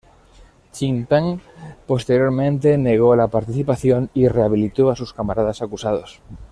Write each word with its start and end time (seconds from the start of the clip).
Chin 0.71 1.05
Peng 1.05 1.39
posteriormente 1.85 2.75
negó 2.75 3.15
la 3.15 3.27
participación 3.27 4.09
y 4.15 4.27
rehabilitó 4.29 4.89
a 4.89 4.95
sus 4.95 5.13
camaradas 5.13 5.61
acusados. 5.61 6.21